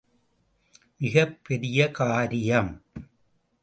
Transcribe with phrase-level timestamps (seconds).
[0.97, 2.81] மிகப் பெரிய காரியம்.